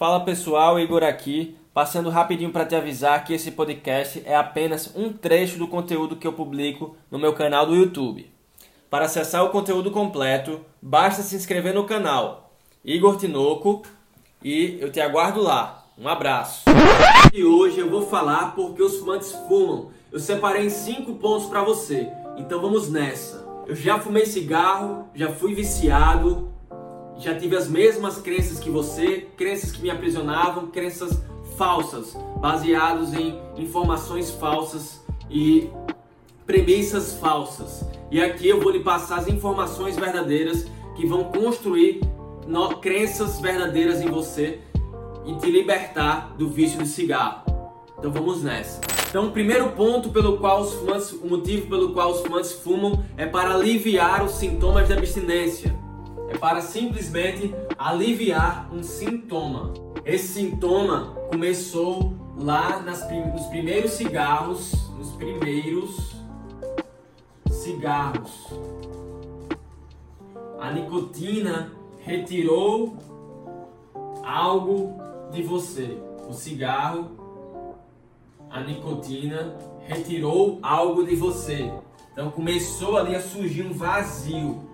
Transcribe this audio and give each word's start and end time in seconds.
Fala 0.00 0.20
pessoal, 0.20 0.80
Igor 0.80 1.04
aqui, 1.04 1.54
passando 1.74 2.08
rapidinho 2.08 2.50
para 2.50 2.64
te 2.64 2.74
avisar 2.74 3.22
que 3.22 3.34
esse 3.34 3.50
podcast 3.50 4.22
é 4.24 4.34
apenas 4.34 4.90
um 4.96 5.12
trecho 5.12 5.58
do 5.58 5.68
conteúdo 5.68 6.16
que 6.16 6.26
eu 6.26 6.32
publico 6.32 6.96
no 7.10 7.18
meu 7.18 7.34
canal 7.34 7.66
do 7.66 7.76
YouTube. 7.76 8.32
Para 8.88 9.04
acessar 9.04 9.44
o 9.44 9.50
conteúdo 9.50 9.90
completo, 9.90 10.62
basta 10.80 11.22
se 11.22 11.36
inscrever 11.36 11.74
no 11.74 11.84
canal 11.84 12.50
Igor 12.82 13.18
Tinoco 13.18 13.82
e 14.42 14.78
eu 14.80 14.90
te 14.90 15.02
aguardo 15.02 15.42
lá. 15.42 15.84
Um 15.98 16.08
abraço. 16.08 16.64
E 17.30 17.44
hoje 17.44 17.80
eu 17.80 17.90
vou 17.90 18.06
falar 18.06 18.54
porque 18.54 18.82
os 18.82 18.96
fumantes 18.96 19.32
fumam. 19.46 19.90
Eu 20.10 20.18
separei 20.18 20.64
em 20.64 20.70
cinco 20.70 21.12
pontos 21.16 21.46
para 21.46 21.62
você. 21.62 22.10
Então 22.38 22.58
vamos 22.58 22.90
nessa. 22.90 23.46
Eu 23.66 23.76
já 23.76 23.98
fumei 23.98 24.24
cigarro, 24.24 25.10
já 25.14 25.28
fui 25.28 25.54
viciado, 25.54 26.50
já 27.20 27.34
tive 27.34 27.54
as 27.54 27.68
mesmas 27.68 28.18
crenças 28.18 28.58
que 28.58 28.70
você, 28.70 29.28
crenças 29.36 29.70
que 29.70 29.82
me 29.82 29.90
aprisionavam, 29.90 30.68
crenças 30.68 31.22
falsas, 31.56 32.16
baseados 32.38 33.12
em 33.12 33.38
informações 33.56 34.30
falsas 34.30 35.04
e 35.30 35.68
premissas 36.46 37.14
falsas. 37.14 37.84
E 38.10 38.20
aqui 38.20 38.48
eu 38.48 38.60
vou 38.60 38.72
lhe 38.72 38.80
passar 38.80 39.18
as 39.18 39.28
informações 39.28 39.96
verdadeiras 39.96 40.66
que 40.96 41.06
vão 41.06 41.24
construir 41.24 42.00
no, 42.46 42.76
crenças 42.78 43.38
verdadeiras 43.38 44.00
em 44.00 44.08
você 44.08 44.60
e 45.26 45.34
te 45.34 45.50
libertar 45.50 46.34
do 46.38 46.48
vício 46.48 46.78
de 46.82 46.88
cigarro. 46.88 47.44
Então 47.98 48.10
vamos 48.10 48.42
nessa. 48.42 48.80
Então, 49.10 49.26
o 49.26 49.32
primeiro 49.32 49.70
ponto 49.70 50.10
pelo 50.10 50.38
qual 50.38 50.60
os 50.60 50.72
fumantes, 50.72 51.12
o 51.12 51.26
motivo 51.26 51.66
pelo 51.66 51.92
qual 51.92 52.12
os 52.12 52.20
fumantes 52.20 52.52
fumam 52.52 53.04
é 53.16 53.26
para 53.26 53.54
aliviar 53.54 54.24
os 54.24 54.32
sintomas 54.32 54.88
da 54.88 54.94
abstinência. 54.94 55.76
É 56.30 56.38
para 56.38 56.62
simplesmente 56.62 57.52
aliviar 57.76 58.72
um 58.72 58.84
sintoma. 58.84 59.74
Esse 60.04 60.28
sintoma 60.28 61.16
começou 61.28 62.14
lá 62.36 62.80
nas, 62.80 63.00
nos 63.34 63.46
primeiros 63.46 63.90
cigarros, 63.90 64.72
nos 64.96 65.10
primeiros 65.16 66.14
cigarros. 67.50 68.46
A 70.60 70.70
nicotina 70.70 71.72
retirou 71.98 72.96
algo 74.24 75.00
de 75.32 75.42
você. 75.42 75.98
O 76.28 76.32
cigarro, 76.32 77.10
a 78.48 78.60
nicotina 78.60 79.58
retirou 79.80 80.60
algo 80.62 81.04
de 81.04 81.16
você. 81.16 81.72
Então 82.12 82.30
começou 82.30 82.96
ali 82.96 83.16
a 83.16 83.20
surgir 83.20 83.66
um 83.66 83.72
vazio. 83.72 84.69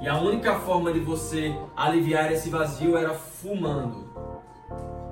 E 0.00 0.06
a 0.06 0.16
única 0.16 0.54
forma 0.60 0.92
de 0.92 1.00
você 1.00 1.52
aliviar 1.76 2.32
esse 2.32 2.48
vazio 2.48 2.96
era 2.96 3.14
fumando. 3.14 4.08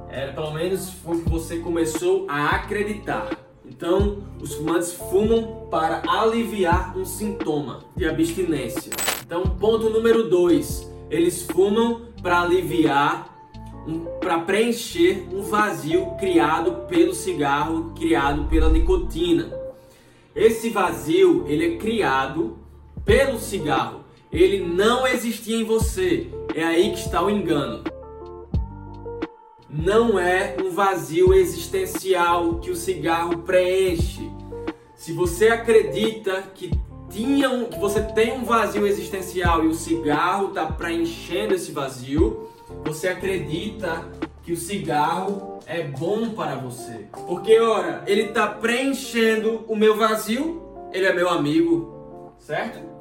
Era 0.08 0.32
pelo 0.32 0.52
menos 0.52 0.90
foi 0.90 1.20
que 1.22 1.28
você 1.28 1.58
começou 1.58 2.24
a 2.28 2.50
acreditar. 2.50 3.30
Então, 3.64 4.18
os 4.40 4.54
fumantes 4.54 4.92
fumam 4.92 5.66
para 5.68 6.02
aliviar 6.06 6.96
um 6.96 7.04
sintoma 7.04 7.80
de 7.96 8.08
abstinência. 8.08 8.92
Então, 9.24 9.42
ponto 9.42 9.90
número 9.90 10.30
2, 10.30 10.88
eles 11.10 11.42
fumam 11.42 12.02
para 12.22 12.42
aliviar 12.42 13.28
um, 13.88 14.04
para 14.20 14.38
preencher 14.38 15.26
um 15.32 15.42
vazio 15.42 16.12
criado 16.12 16.86
pelo 16.86 17.12
cigarro, 17.12 17.92
criado 17.96 18.44
pela 18.44 18.68
nicotina. 18.68 19.52
Esse 20.34 20.70
vazio, 20.70 21.44
ele 21.48 21.74
é 21.74 21.76
criado 21.76 22.56
pelo 23.04 23.38
cigarro. 23.38 24.05
Ele 24.32 24.64
não 24.64 25.06
existia 25.06 25.56
em 25.56 25.64
você. 25.64 26.28
É 26.54 26.64
aí 26.64 26.90
que 26.90 26.98
está 26.98 27.22
o 27.22 27.30
engano. 27.30 27.84
Não 29.68 30.18
é 30.18 30.56
um 30.62 30.70
vazio 30.70 31.34
existencial 31.34 32.56
que 32.60 32.70
o 32.70 32.76
cigarro 32.76 33.38
preenche. 33.38 34.30
Se 34.94 35.12
você 35.12 35.48
acredita 35.48 36.42
que 36.54 36.70
tinha 37.10 37.50
um, 37.50 37.66
que 37.66 37.78
você 37.78 38.02
tem 38.02 38.32
um 38.32 38.44
vazio 38.44 38.86
existencial 38.86 39.64
e 39.64 39.68
o 39.68 39.74
cigarro 39.74 40.48
está 40.48 40.66
preenchendo 40.66 41.54
esse 41.54 41.72
vazio, 41.72 42.48
você 42.84 43.08
acredita 43.08 44.04
que 44.42 44.52
o 44.52 44.56
cigarro 44.56 45.60
é 45.66 45.82
bom 45.82 46.30
para 46.30 46.56
você. 46.56 47.06
Porque, 47.26 47.58
ora, 47.58 48.02
ele 48.06 48.22
está 48.22 48.46
preenchendo 48.46 49.64
o 49.68 49.76
meu 49.76 49.96
vazio, 49.96 50.62
ele 50.92 51.04
é 51.04 51.12
meu 51.12 51.28
amigo, 51.28 52.32
certo? 52.38 52.95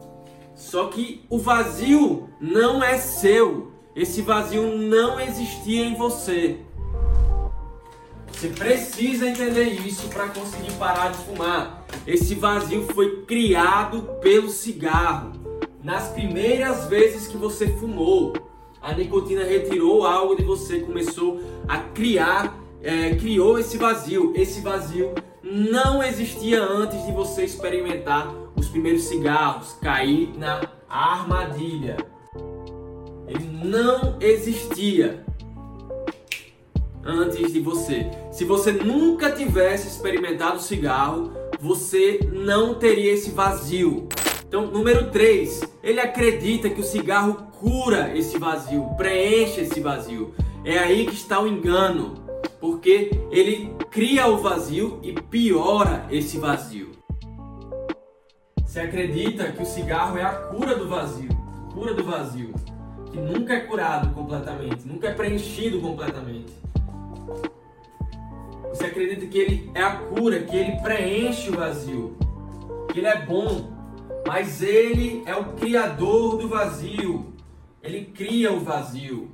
Só 0.55 0.87
que 0.87 1.25
o 1.29 1.37
vazio 1.37 2.29
não 2.39 2.81
é 2.83 2.97
seu. 2.97 3.71
Esse 3.95 4.21
vazio 4.21 4.77
não 4.77 5.19
existia 5.19 5.85
em 5.85 5.95
você. 5.95 6.57
Você 8.31 8.49
precisa 8.49 9.29
entender 9.29 9.63
isso 9.63 10.07
para 10.09 10.27
conseguir 10.29 10.71
parar 10.73 11.11
de 11.11 11.17
fumar. 11.19 11.85
Esse 12.05 12.35
vazio 12.35 12.85
foi 12.93 13.23
criado 13.23 14.01
pelo 14.21 14.49
cigarro. 14.49 15.33
Nas 15.83 16.09
primeiras 16.09 16.85
vezes 16.87 17.27
que 17.27 17.37
você 17.37 17.67
fumou, 17.67 18.33
a 18.81 18.93
nicotina 18.93 19.43
retirou 19.43 20.05
algo 20.05 20.35
de 20.35 20.43
você, 20.43 20.79
começou 20.79 21.39
a 21.67 21.77
criar, 21.77 22.57
é, 22.81 23.15
criou 23.15 23.57
esse 23.57 23.77
vazio. 23.77 24.33
Esse 24.35 24.61
vazio 24.61 25.13
não 25.45 26.01
existia 26.01 26.63
antes 26.63 27.05
de 27.05 27.11
você 27.11 27.45
experimentar 27.45 28.33
os 28.55 28.67
primeiros 28.67 29.03
cigarros, 29.03 29.73
cair 29.79 30.33
na 30.35 30.67
armadilha. 30.89 31.97
Ele 33.27 33.47
não 33.63 34.17
existia 34.19 35.23
antes 37.03 37.53
de 37.53 37.59
você. 37.59 38.09
Se 38.31 38.43
você 38.43 38.71
nunca 38.71 39.31
tivesse 39.31 39.87
experimentado 39.87 40.59
cigarro, 40.59 41.31
você 41.59 42.19
não 42.33 42.73
teria 42.73 43.13
esse 43.13 43.29
vazio. 43.29 44.09
Então, 44.47 44.65
número 44.65 45.11
3, 45.11 45.61
ele 45.83 45.99
acredita 45.99 46.69
que 46.69 46.81
o 46.81 46.83
cigarro 46.83 47.51
cura 47.59 48.17
esse 48.17 48.39
vazio, 48.39 48.89
preenche 48.97 49.61
esse 49.61 49.79
vazio. 49.79 50.33
É 50.63 50.79
aí 50.79 51.05
que 51.05 51.13
está 51.13 51.39
o 51.39 51.47
engano, 51.47 52.24
porque 52.65 53.11
ele 53.29 53.75
cria 53.91 54.25
o 54.25 54.37
vazio 54.37 54.99
e 55.03 55.13
piora 55.13 56.07
esse 56.09 56.39
vazio. 56.39 56.93
Você 58.65 58.79
acredita 58.79 59.51
que 59.51 59.61
o 59.61 59.65
cigarro 59.67 60.17
é 60.17 60.23
a 60.23 60.33
cura 60.33 60.75
do 60.75 60.89
vazio, 60.89 61.29
cura 61.71 61.93
do 61.93 62.03
vazio, 62.03 62.55
que 63.11 63.19
nunca 63.19 63.53
é 63.53 63.59
curado 63.59 64.11
completamente, 64.15 64.87
nunca 64.87 65.09
é 65.09 65.13
preenchido 65.13 65.79
completamente. 65.79 66.51
Você 68.69 68.85
acredita 68.85 69.27
que 69.27 69.37
ele 69.37 69.71
é 69.75 69.83
a 69.83 69.97
cura, 69.97 70.39
que 70.39 70.57
ele 70.57 70.81
preenche 70.81 71.51
o 71.51 71.57
vazio, 71.57 72.17
que 72.91 72.97
ele 72.97 73.07
é 73.07 73.21
bom, 73.23 73.71
mas 74.27 74.63
ele 74.63 75.21
é 75.27 75.35
o 75.35 75.53
criador 75.53 76.37
do 76.37 76.47
vazio. 76.47 77.31
Ele 77.83 78.05
cria 78.05 78.51
o 78.51 78.59
vazio. 78.59 79.29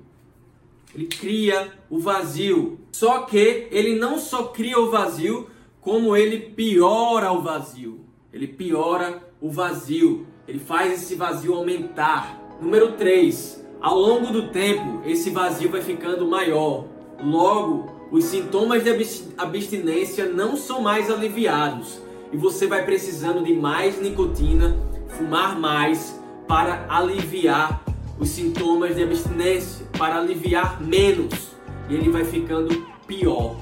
Ele 0.93 1.05
cria 1.05 1.71
o 1.89 1.97
vazio. 1.97 2.80
Só 2.91 3.19
que 3.21 3.67
ele 3.71 3.95
não 3.95 4.19
só 4.19 4.43
cria 4.43 4.79
o 4.79 4.91
vazio, 4.91 5.49
como 5.79 6.15
ele 6.15 6.39
piora 6.39 7.31
o 7.31 7.41
vazio. 7.41 8.01
Ele 8.31 8.47
piora 8.47 9.21
o 9.39 9.49
vazio. 9.49 10.27
Ele 10.47 10.59
faz 10.59 10.93
esse 10.93 11.15
vazio 11.15 11.53
aumentar. 11.53 12.39
Número 12.61 12.93
3. 12.93 13.65
Ao 13.81 13.97
longo 13.97 14.31
do 14.31 14.49
tempo, 14.49 15.01
esse 15.05 15.29
vazio 15.29 15.69
vai 15.71 15.81
ficando 15.81 16.27
maior. 16.27 16.85
Logo, 17.23 18.07
os 18.11 18.25
sintomas 18.25 18.83
de 18.83 18.89
abstinência 19.37 20.25
não 20.25 20.55
são 20.57 20.81
mais 20.81 21.09
aliviados 21.09 21.99
e 22.31 22.37
você 22.37 22.67
vai 22.67 22.85
precisando 22.85 23.43
de 23.43 23.53
mais 23.53 23.99
nicotina, 24.01 24.77
fumar 25.17 25.59
mais 25.59 26.19
para 26.47 26.85
aliviar 26.89 27.83
os 28.19 28.29
sintomas 28.29 28.95
de 28.95 29.03
abstinência, 29.03 29.85
para 29.97 30.17
aliviar 30.17 30.81
menos 30.81 31.50
ele 31.95 32.09
vai 32.09 32.25
ficando 32.25 32.85
pior. 33.07 33.55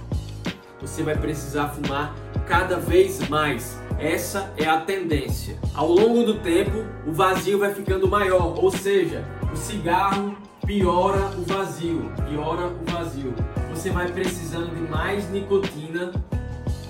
Você 0.82 1.04
vai 1.04 1.18
precisar 1.18 1.70
fumar 1.70 2.16
cada 2.48 2.78
vez 2.78 3.28
mais. 3.30 3.80
Essa 4.00 4.54
é 4.58 4.66
a 4.66 4.80
tendência. 4.80 5.58
Ao 5.74 5.92
longo 5.92 6.24
do 6.24 6.36
tempo, 6.36 6.86
o 7.06 7.12
vazio 7.12 7.60
vai 7.60 7.74
ficando 7.74 8.08
maior, 8.08 8.58
ou 8.58 8.72
seja, 8.72 9.26
o 9.52 9.58
cigarro 9.58 10.38
piora 10.66 11.32
o 11.38 11.44
vazio, 11.44 12.12
piora 12.30 12.68
o 12.68 12.92
vazio. 12.92 13.34
Você 13.72 13.90
vai 13.90 14.12
precisando 14.12 14.74
de 14.74 14.82
mais 14.90 15.30
nicotina 15.32 16.12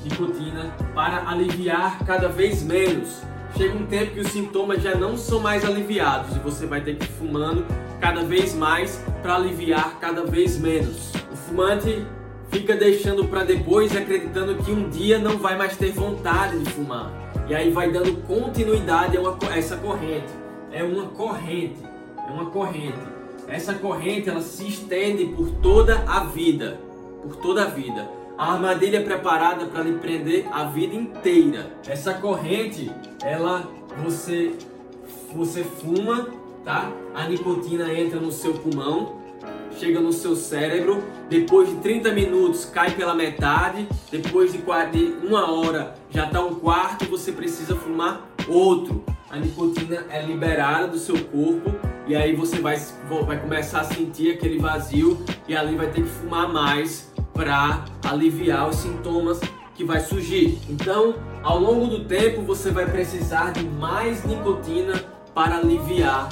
nicotina 0.04 0.76
para 0.94 1.30
aliviar 1.30 2.00
cada 2.06 2.28
vez 2.28 2.64
menos. 2.64 3.22
Chega 3.58 3.78
um 3.78 3.86
tempo 3.86 4.14
que 4.14 4.20
os 4.20 4.28
sintomas 4.28 4.82
já 4.82 4.96
não 4.96 5.18
são 5.18 5.40
mais 5.40 5.66
aliviados 5.66 6.36
e 6.36 6.40
você 6.40 6.66
vai 6.66 6.82
ter 6.82 6.96
que 6.96 7.06
ir 7.06 7.08
fumando 7.08 7.66
cada 8.00 8.24
vez 8.24 8.54
mais 8.54 9.04
para 9.22 9.36
aliviar 9.36 9.98
cada 10.00 10.26
vez 10.26 10.58
menos. 10.58 11.12
Fumante 11.50 12.06
fica 12.52 12.76
deixando 12.76 13.26
para 13.26 13.44
depois 13.44 13.96
acreditando 13.96 14.56
que 14.64 14.72
um 14.72 14.88
dia 14.88 15.18
não 15.18 15.40
vai 15.40 15.58
mais 15.58 15.76
ter 15.76 15.92
vontade 15.92 16.60
de 16.60 16.70
fumar. 16.72 17.12
E 17.48 17.56
aí 17.56 17.72
vai 17.72 17.92
dando 17.92 18.16
continuidade 18.28 19.18
a, 19.18 19.22
uma, 19.22 19.38
a 19.50 19.58
essa 19.58 19.76
corrente. 19.78 20.32
É 20.72 20.84
uma 20.84 21.08
corrente, 21.08 21.80
é 22.18 22.32
uma 22.32 22.52
corrente. 22.52 23.00
essa 23.48 23.74
corrente 23.74 24.30
ela 24.30 24.42
se 24.42 24.68
estende 24.68 25.26
por 25.26 25.50
toda 25.62 26.04
a 26.08 26.26
vida, 26.26 26.80
por 27.24 27.36
toda 27.38 27.64
a 27.64 27.66
vida. 27.66 28.08
A 28.38 28.54
armadilha 28.54 28.98
é 28.98 29.04
preparada 29.04 29.66
para 29.66 29.82
lhe 29.82 29.98
prender 29.98 30.46
a 30.52 30.66
vida 30.66 30.96
inteira. 30.96 31.72
Essa 31.88 32.14
corrente, 32.14 32.92
ela 33.24 33.68
você 34.04 34.54
você 35.34 35.64
fuma, 35.64 36.28
tá? 36.64 36.92
A 37.16 37.28
nicotina 37.28 37.92
entra 37.94 38.20
no 38.20 38.32
seu 38.32 38.54
pulmão, 38.54 39.20
chega 39.80 40.02
no 40.02 40.12
seu 40.12 40.36
cérebro, 40.36 41.02
depois 41.30 41.70
de 41.70 41.76
30 41.78 42.12
minutos 42.12 42.66
cai 42.66 42.92
pela 42.92 43.16
metade, 43.16 43.88
depois 44.12 44.52
de 44.52 44.62
uma 45.24 45.50
hora 45.50 45.96
já 46.10 46.26
está 46.26 46.44
um 46.44 46.56
quarto 46.56 47.06
e 47.06 47.08
você 47.08 47.32
precisa 47.32 47.76
fumar 47.76 48.30
outro. 48.48 49.04
A 49.30 49.38
nicotina 49.38 50.06
é 50.10 50.22
liberada 50.22 50.88
do 50.88 50.98
seu 50.98 51.18
corpo 51.26 51.74
e 52.06 52.16
aí 52.16 52.36
você 52.36 52.60
vai, 52.60 52.78
vai 53.26 53.40
começar 53.40 53.82
a 53.82 53.84
sentir 53.86 54.34
aquele 54.34 54.60
vazio 54.60 55.24
e 55.48 55.56
ali 55.56 55.76
vai 55.76 55.88
ter 55.88 56.02
que 56.02 56.10
fumar 56.10 56.52
mais 56.52 57.14
para 57.34 57.86
aliviar 58.04 58.68
os 58.68 58.76
sintomas 58.78 59.40
que 59.76 59.86
vai 59.86 60.02
surgir. 60.02 60.60
Então, 60.68 61.16
ao 61.42 61.58
longo 61.58 61.88
do 61.88 62.04
tempo, 62.04 62.42
você 62.42 62.70
vai 62.70 62.86
precisar 62.86 63.54
de 63.54 63.64
mais 63.64 64.26
nicotina 64.26 65.02
para 65.34 65.58
aliviar 65.58 66.28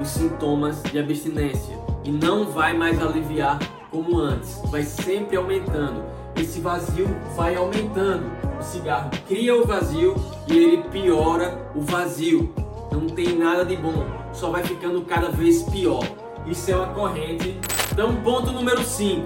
os 0.00 0.08
sintomas 0.08 0.80
de 0.82 0.98
abstinência 0.98 1.93
e 2.04 2.10
não 2.10 2.46
vai 2.46 2.76
mais 2.76 3.00
aliviar 3.02 3.58
como 3.90 4.18
antes, 4.18 4.60
vai 4.70 4.82
sempre 4.82 5.36
aumentando. 5.36 6.04
Esse 6.36 6.60
vazio 6.60 7.06
vai 7.36 7.54
aumentando. 7.54 8.24
O 8.58 8.62
cigarro 8.62 9.10
cria 9.26 9.54
o 9.54 9.64
vazio 9.64 10.14
e 10.48 10.56
ele 10.56 10.82
piora 10.90 11.70
o 11.74 11.80
vazio. 11.80 12.52
Não 12.90 13.06
tem 13.06 13.36
nada 13.36 13.64
de 13.64 13.76
bom, 13.76 14.04
só 14.32 14.50
vai 14.50 14.62
ficando 14.64 15.02
cada 15.02 15.30
vez 15.30 15.62
pior. 15.62 16.04
Isso 16.46 16.70
é 16.70 16.76
uma 16.76 16.88
corrente. 16.88 17.58
Então, 17.92 18.14
ponto 18.16 18.52
número 18.52 18.82
5. 18.82 19.22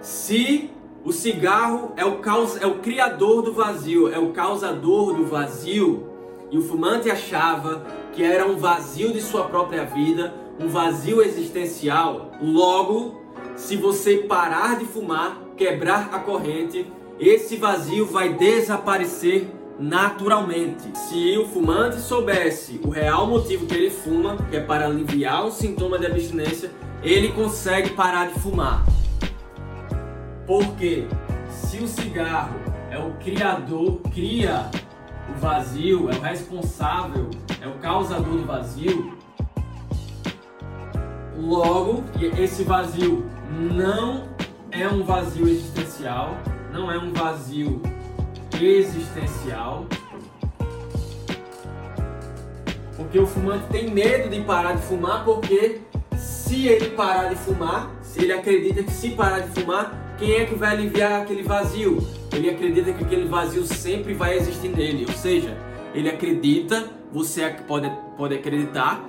Se 0.00 0.70
o 1.04 1.12
cigarro 1.12 1.92
é 1.96 2.04
o, 2.04 2.18
causa, 2.18 2.60
é 2.60 2.66
o 2.66 2.78
criador 2.78 3.42
do 3.42 3.52
vazio, 3.52 4.12
é 4.12 4.18
o 4.18 4.30
causador 4.30 5.14
do 5.14 5.24
vazio, 5.26 6.08
e 6.50 6.58
o 6.58 6.62
fumante 6.62 7.10
achava 7.10 7.84
que 8.12 8.22
era 8.22 8.46
um 8.46 8.56
vazio 8.56 9.12
de 9.12 9.20
sua 9.20 9.44
própria 9.44 9.84
vida, 9.84 10.34
um 10.58 10.68
vazio 10.68 11.22
existencial, 11.22 12.32
logo, 12.40 13.20
se 13.56 13.76
você 13.76 14.18
parar 14.18 14.78
de 14.78 14.84
fumar, 14.84 15.38
quebrar 15.56 16.10
a 16.12 16.18
corrente, 16.18 16.90
esse 17.18 17.56
vazio 17.56 18.06
vai 18.06 18.34
desaparecer 18.34 19.48
naturalmente. 19.78 20.96
Se 20.96 21.36
o 21.38 21.46
fumante 21.46 22.00
soubesse 22.00 22.80
o 22.84 22.90
real 22.90 23.26
motivo 23.26 23.66
que 23.66 23.74
ele 23.74 23.90
fuma, 23.90 24.36
que 24.50 24.56
é 24.56 24.60
para 24.60 24.86
aliviar 24.86 25.44
um 25.44 25.50
sintoma 25.50 25.98
de 25.98 26.06
abstinência, 26.06 26.70
ele 27.02 27.32
consegue 27.32 27.90
parar 27.90 28.28
de 28.28 28.40
fumar. 28.40 28.84
Porque 30.46 31.06
se 31.48 31.78
o 31.78 31.88
cigarro 31.88 32.60
é 32.90 32.98
o 32.98 33.12
criador, 33.14 34.00
cria 34.12 34.70
o 35.28 35.40
vazio, 35.40 36.10
é 36.10 36.14
o 36.14 36.20
responsável, 36.20 37.30
é 37.60 37.66
o 37.66 37.74
causador 37.78 38.36
do 38.36 38.44
vazio, 38.44 39.16
logo 41.42 42.04
esse 42.38 42.62
vazio 42.62 43.26
não 43.50 44.28
é 44.70 44.86
um 44.88 45.02
vazio 45.02 45.48
existencial, 45.48 46.38
não 46.72 46.90
é 46.90 46.96
um 46.96 47.12
vazio 47.12 47.82
existencial. 48.60 49.86
Porque 52.96 53.18
o 53.18 53.26
fumante 53.26 53.66
tem 53.70 53.90
medo 53.90 54.30
de 54.30 54.40
parar 54.42 54.74
de 54.74 54.82
fumar, 54.82 55.24
porque 55.24 55.80
se 56.16 56.66
ele 56.66 56.90
parar 56.90 57.28
de 57.28 57.36
fumar, 57.36 57.90
se 58.02 58.22
ele 58.22 58.32
acredita 58.32 58.82
que 58.82 58.90
se 58.90 59.10
parar 59.10 59.40
de 59.40 59.60
fumar, 59.60 60.14
quem 60.18 60.34
é 60.34 60.44
que 60.44 60.54
vai 60.54 60.70
aliviar 60.70 61.22
aquele 61.22 61.42
vazio? 61.42 62.06
Ele 62.32 62.48
acredita 62.48 62.92
que 62.92 63.02
aquele 63.04 63.26
vazio 63.26 63.64
sempre 63.64 64.14
vai 64.14 64.36
existir 64.36 64.68
nele, 64.68 65.04
ou 65.08 65.12
seja, 65.14 65.56
ele 65.94 66.08
acredita, 66.08 66.88
você 67.12 67.48
pode, 67.66 67.90
pode 68.16 68.34
acreditar 68.34 69.04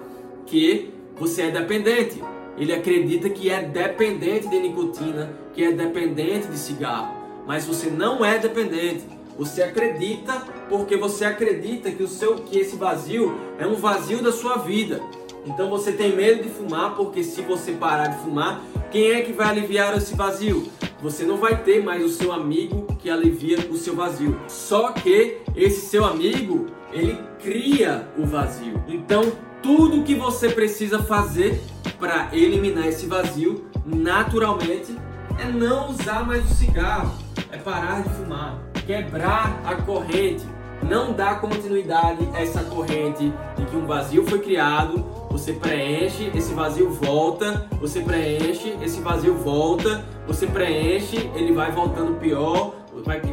que 0.45 0.93
você 1.17 1.43
é 1.43 1.51
dependente. 1.51 2.21
Ele 2.57 2.73
acredita 2.73 3.29
que 3.29 3.49
é 3.49 3.61
dependente 3.63 4.47
de 4.47 4.59
nicotina, 4.59 5.33
que 5.53 5.63
é 5.63 5.71
dependente 5.71 6.47
de 6.47 6.57
cigarro, 6.57 7.15
mas 7.47 7.65
você 7.65 7.89
não 7.89 8.23
é 8.23 8.37
dependente. 8.37 9.03
Você 9.37 9.63
acredita 9.63 10.43
porque 10.69 10.95
você 10.95 11.25
acredita 11.25 11.89
que 11.89 12.03
o 12.03 12.07
seu 12.07 12.35
que 12.35 12.59
esse 12.59 12.75
vazio 12.75 13.35
é 13.57 13.65
um 13.65 13.75
vazio 13.75 14.21
da 14.21 14.31
sua 14.31 14.57
vida. 14.57 15.01
Então 15.45 15.69
você 15.69 15.91
tem 15.91 16.15
medo 16.15 16.43
de 16.43 16.49
fumar 16.49 16.95
porque 16.95 17.23
se 17.23 17.41
você 17.41 17.71
parar 17.71 18.07
de 18.07 18.23
fumar, 18.23 18.61
quem 18.91 19.11
é 19.11 19.21
que 19.21 19.33
vai 19.33 19.47
aliviar 19.47 19.97
esse 19.97 20.15
vazio? 20.15 20.69
Você 21.01 21.25
não 21.25 21.37
vai 21.37 21.61
ter 21.63 21.83
mais 21.83 22.03
o 22.03 22.09
seu 22.09 22.31
amigo 22.31 22.87
que 22.99 23.09
alivia 23.09 23.57
o 23.69 23.75
seu 23.75 23.95
vazio. 23.95 24.39
Só 24.47 24.91
que 24.91 25.39
esse 25.55 25.87
seu 25.87 26.05
amigo, 26.05 26.67
ele 26.93 27.19
cria 27.41 28.07
o 28.17 28.25
vazio. 28.25 28.81
Então, 28.87 29.31
tudo 29.61 30.03
que 30.03 30.15
você 30.15 30.49
precisa 30.49 31.01
fazer 31.01 31.61
para 31.99 32.29
eliminar 32.31 32.87
esse 32.87 33.05
vazio, 33.05 33.65
naturalmente, 33.85 34.95
é 35.39 35.45
não 35.45 35.89
usar 35.89 36.25
mais 36.25 36.49
o 36.49 36.53
cigarro, 36.53 37.13
é 37.51 37.57
parar 37.57 38.03
de 38.03 38.09
fumar 38.09 38.73
quebrar 38.85 39.61
a 39.65 39.75
corrente, 39.75 40.45
não 40.83 41.13
dar 41.13 41.39
continuidade 41.39 42.27
a 42.33 42.41
essa 42.41 42.63
corrente 42.63 43.31
em 43.57 43.65
que 43.65 43.75
um 43.75 43.85
vazio 43.85 44.25
foi 44.25 44.39
criado, 44.39 45.05
você 45.29 45.53
preenche, 45.53 46.29
esse 46.35 46.53
vazio 46.53 46.89
volta, 46.89 47.67
você 47.79 48.01
preenche, 48.01 48.77
esse 48.81 48.99
vazio 48.99 49.35
volta, 49.35 50.03
você 50.27 50.45
preenche, 50.45 51.29
ele 51.35 51.53
vai 51.53 51.71
voltando 51.71 52.19
pior, 52.19 52.75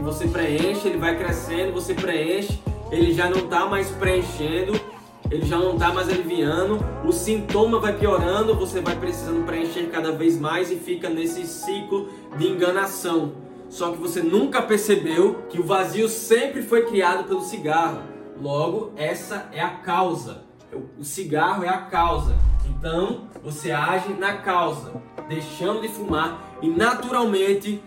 você 0.03 0.27
preenche, 0.27 0.89
ele 0.89 0.99
vai 0.99 1.17
crescendo, 1.17 1.73
você 1.73 1.95
preenche, 1.95 2.61
ele 2.91 3.13
já 3.13 3.29
não 3.29 3.39
está 3.39 3.67
mais 3.67 3.91
preenchendo, 3.91 4.79
ele 5.31 5.47
já 5.47 5.57
não 5.57 5.75
está 5.75 5.93
mais 5.93 6.09
aliviando, 6.09 6.85
o 7.05 7.13
sintoma 7.13 7.79
vai 7.79 7.97
piorando, 7.97 8.55
você 8.55 8.81
vai 8.81 8.97
precisando 8.97 9.47
preencher 9.47 9.89
cada 9.91 10.11
vez 10.13 10.39
mais 10.39 10.71
e 10.71 10.77
fica 10.77 11.09
nesse 11.09 11.47
ciclo 11.47 12.09
de 12.37 12.49
enganação. 12.49 13.33
Só 13.69 13.93
que 13.93 13.99
você 13.99 14.21
nunca 14.21 14.61
percebeu 14.61 15.45
que 15.49 15.61
o 15.61 15.65
vazio 15.65 16.09
sempre 16.09 16.63
foi 16.63 16.87
criado 16.87 17.29
pelo 17.29 17.43
cigarro. 17.43 18.01
Logo, 18.41 18.93
essa 18.97 19.49
é 19.53 19.61
a 19.61 19.71
causa. 19.71 20.43
O 20.99 21.05
cigarro 21.05 21.63
é 21.63 21.69
a 21.69 21.83
causa. 21.83 22.37
Então, 22.69 23.29
você 23.45 23.71
age 23.71 24.13
na 24.15 24.39
causa, 24.39 25.01
deixando 25.29 25.83
de 25.83 25.89
fumar 25.89 26.57
e 26.61 26.69
naturalmente 26.69 27.81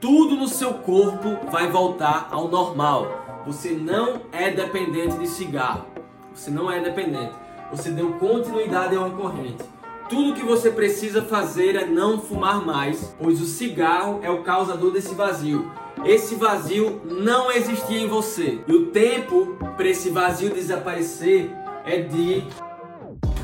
tudo 0.00 0.34
no 0.34 0.48
seu 0.48 0.74
corpo 0.74 1.38
vai 1.50 1.70
voltar 1.70 2.28
ao 2.30 2.48
normal. 2.48 3.29
Você 3.46 3.70
não 3.70 4.22
é 4.32 4.50
dependente 4.50 5.16
de 5.18 5.26
cigarro. 5.26 5.86
Você 6.34 6.50
não 6.50 6.70
é 6.70 6.80
dependente. 6.80 7.32
Você 7.70 7.90
deu 7.90 8.12
continuidade 8.14 8.94
a 8.94 9.00
uma 9.00 9.10
corrente. 9.10 9.64
Tudo 10.08 10.34
que 10.34 10.44
você 10.44 10.70
precisa 10.70 11.22
fazer 11.22 11.76
é 11.76 11.86
não 11.86 12.20
fumar 12.20 12.64
mais, 12.64 13.14
pois 13.18 13.40
o 13.40 13.46
cigarro 13.46 14.20
é 14.22 14.30
o 14.30 14.42
causador 14.42 14.90
desse 14.90 15.14
vazio. 15.14 15.70
Esse 16.04 16.34
vazio 16.34 17.00
não 17.04 17.50
existia 17.50 18.00
em 18.00 18.08
você. 18.08 18.60
E 18.66 18.72
o 18.72 18.86
tempo 18.86 19.56
para 19.76 19.88
esse 19.88 20.10
vazio 20.10 20.50
desaparecer 20.50 21.50
é 21.84 22.00
de 22.00 22.44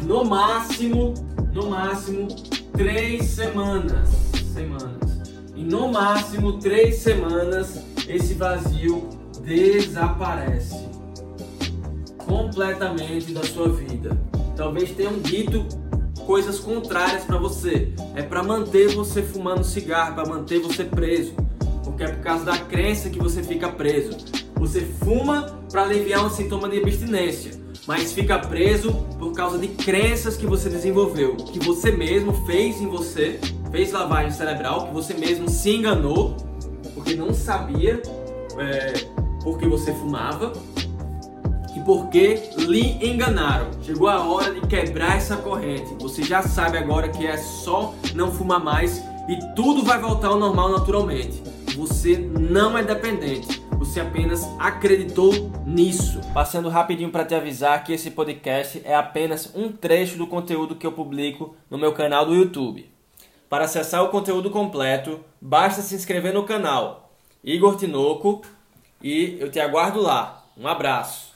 no 0.02 0.24
máximo, 0.24 1.14
no 1.52 1.70
máximo 1.70 2.28
três 2.72 3.24
semanas. 3.26 4.08
Semanas. 4.52 5.32
E 5.54 5.62
no 5.62 5.88
máximo 5.88 6.58
três 6.58 6.96
semanas 6.96 7.82
esse 8.08 8.34
vazio 8.34 9.08
desaparece 9.46 10.88
completamente 12.18 13.32
da 13.32 13.44
sua 13.44 13.68
vida. 13.68 14.20
Talvez 14.56 14.90
tenham 14.90 15.18
dito 15.20 15.64
coisas 16.26 16.58
contrárias 16.58 17.22
para 17.22 17.38
você. 17.38 17.92
É 18.16 18.22
para 18.22 18.42
manter 18.42 18.88
você 18.88 19.22
fumando 19.22 19.62
cigarro, 19.62 20.16
para 20.16 20.28
manter 20.28 20.58
você 20.58 20.84
preso. 20.84 21.34
Porque 21.84 22.02
é 22.02 22.08
por 22.08 22.22
causa 22.22 22.44
da 22.44 22.58
crença 22.58 23.08
que 23.08 23.18
você 23.18 23.42
fica 23.42 23.68
preso. 23.68 24.16
Você 24.56 24.80
fuma 24.80 25.56
para 25.70 25.82
aliviar 25.82 26.26
um 26.26 26.30
sintoma 26.30 26.68
de 26.68 26.78
abstinência, 26.78 27.52
mas 27.86 28.12
fica 28.12 28.38
preso 28.38 28.92
por 29.18 29.32
causa 29.32 29.58
de 29.58 29.68
crenças 29.68 30.36
que 30.36 30.46
você 30.46 30.68
desenvolveu, 30.68 31.36
que 31.36 31.58
você 31.60 31.92
mesmo 31.92 32.32
fez 32.46 32.80
em 32.80 32.88
você, 32.88 33.38
fez 33.70 33.92
lavagem 33.92 34.32
cerebral, 34.32 34.88
que 34.88 34.94
você 34.94 35.14
mesmo 35.14 35.48
se 35.48 35.70
enganou, 35.70 36.36
porque 36.94 37.14
não 37.14 37.34
sabia 37.34 38.02
é, 38.58 39.15
porque 39.46 39.68
você 39.68 39.94
fumava 39.94 40.52
e 41.76 41.78
porque 41.84 42.50
lhe 42.58 42.98
enganaram. 43.06 43.70
Chegou 43.80 44.08
a 44.08 44.24
hora 44.24 44.52
de 44.52 44.66
quebrar 44.66 45.18
essa 45.18 45.36
corrente. 45.36 45.94
Você 46.00 46.24
já 46.24 46.42
sabe 46.42 46.76
agora 46.76 47.08
que 47.08 47.24
é 47.24 47.36
só 47.36 47.94
não 48.12 48.32
fumar 48.32 48.58
mais 48.58 49.00
e 49.28 49.38
tudo 49.54 49.84
vai 49.84 50.00
voltar 50.00 50.28
ao 50.28 50.36
normal 50.36 50.72
naturalmente. 50.72 51.40
Você 51.76 52.16
não 52.18 52.76
é 52.76 52.82
dependente. 52.82 53.62
você 53.70 54.00
apenas 54.00 54.44
acreditou 54.58 55.32
nisso. 55.64 56.20
Passando 56.34 56.68
rapidinho 56.68 57.12
para 57.12 57.24
te 57.24 57.36
avisar 57.36 57.84
que 57.84 57.92
esse 57.92 58.10
podcast 58.10 58.82
é 58.84 58.96
apenas 58.96 59.54
um 59.54 59.70
trecho 59.70 60.18
do 60.18 60.26
conteúdo 60.26 60.74
que 60.74 60.84
eu 60.84 60.90
publico 60.90 61.54
no 61.70 61.78
meu 61.78 61.92
canal 61.92 62.26
do 62.26 62.34
YouTube. 62.34 62.90
Para 63.48 63.66
acessar 63.66 64.02
o 64.02 64.08
conteúdo 64.08 64.50
completo, 64.50 65.20
basta 65.40 65.82
se 65.82 65.94
inscrever 65.94 66.34
no 66.34 66.42
canal 66.42 67.12
Igor 67.44 67.76
Tinoco 67.76 68.42
e 69.02 69.36
eu 69.40 69.50
te 69.50 69.60
aguardo 69.60 70.00
lá. 70.00 70.44
Um 70.56 70.66
abraço. 70.66 71.35